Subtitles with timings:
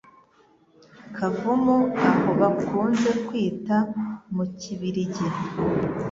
[1.15, 1.77] Kavumu
[2.09, 3.77] aho bakunze kwita
[4.35, 5.27] mu Kibiligi,